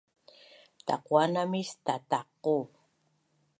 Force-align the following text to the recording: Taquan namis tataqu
Taquan 0.85 1.29
namis 1.33 1.69
tataqu 1.85 2.57